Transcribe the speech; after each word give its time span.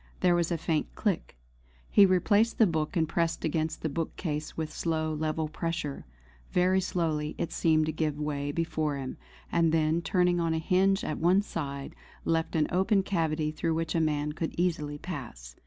There 0.21 0.33
was 0.33 0.51
a 0.51 0.57
faint 0.57 0.95
click. 0.95 1.37
He 1.91 2.07
replaced 2.07 2.57
the 2.57 2.65
book 2.65 2.97
and 2.97 3.07
pressed 3.07 3.45
against 3.45 3.83
the 3.83 3.87
bookcase 3.87 4.57
with 4.57 4.73
slow 4.73 5.13
level 5.13 5.47
pressure. 5.47 6.07
Very 6.51 6.81
slowly 6.81 7.35
it 7.37 7.51
seemed 7.51 7.85
to 7.85 7.91
give 7.91 8.17
way 8.19 8.51
before 8.51 8.97
him; 8.97 9.17
and 9.51 9.71
then 9.71 10.01
turning 10.01 10.39
on 10.39 10.55
a 10.55 10.57
hinge 10.57 11.03
at 11.03 11.19
one 11.19 11.43
side, 11.43 11.93
left 12.25 12.55
an 12.55 12.65
open 12.71 13.03
cavity 13.03 13.51
through 13.51 13.75
which 13.75 13.93
a 13.93 14.01
man 14.01 14.31
could 14.31 14.55
easily 14.59 14.97
pass. 14.97 15.55